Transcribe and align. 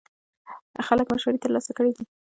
خلک 0.87 1.05
مشورې 1.13 1.39
ترلاسه 1.43 1.71
کړې 1.77 1.91
دي. 1.95 2.03